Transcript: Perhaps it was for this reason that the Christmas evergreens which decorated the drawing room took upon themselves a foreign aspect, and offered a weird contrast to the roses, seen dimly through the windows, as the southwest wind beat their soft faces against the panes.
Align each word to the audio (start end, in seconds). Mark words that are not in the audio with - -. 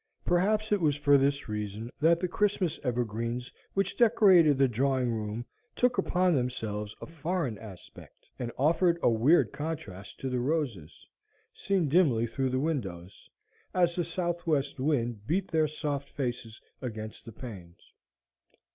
Perhaps 0.25 0.71
it 0.71 0.81
was 0.81 0.95
for 0.95 1.15
this 1.15 1.47
reason 1.47 1.91
that 1.99 2.19
the 2.19 2.27
Christmas 2.27 2.79
evergreens 2.83 3.51
which 3.75 3.95
decorated 3.95 4.57
the 4.57 4.67
drawing 4.67 5.11
room 5.11 5.45
took 5.75 5.99
upon 5.99 6.33
themselves 6.33 6.95
a 7.03 7.05
foreign 7.05 7.59
aspect, 7.59 8.27
and 8.39 8.51
offered 8.57 8.97
a 9.03 9.09
weird 9.11 9.51
contrast 9.53 10.19
to 10.19 10.27
the 10.27 10.39
roses, 10.39 11.05
seen 11.53 11.87
dimly 11.87 12.25
through 12.25 12.49
the 12.49 12.59
windows, 12.59 13.29
as 13.75 13.95
the 13.95 14.03
southwest 14.03 14.79
wind 14.79 15.27
beat 15.27 15.47
their 15.49 15.67
soft 15.67 16.09
faces 16.09 16.59
against 16.81 17.23
the 17.25 17.31
panes. 17.31 17.93